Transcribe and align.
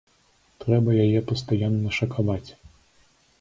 Трэба 0.63 0.95
яе 1.03 1.21
пастаянна 1.33 1.93
шакаваць. 1.99 2.49